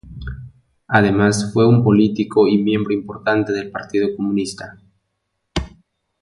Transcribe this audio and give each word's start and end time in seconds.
Además 0.87 1.51
fue 1.53 1.67
un 1.67 1.83
político 1.83 2.47
y 2.47 2.57
miembro 2.57 2.91
importante 2.91 3.53
del 3.53 3.69
Partido 3.69 4.07
Comunista. 4.17 4.79